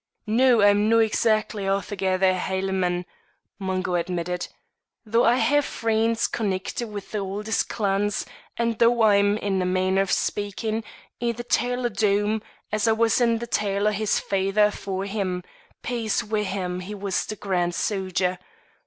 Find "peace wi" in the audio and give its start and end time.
15.83-16.41